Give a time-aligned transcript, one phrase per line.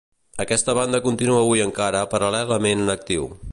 [0.45, 3.33] Aquesta banda continua avui encara paral·lelament en actiu.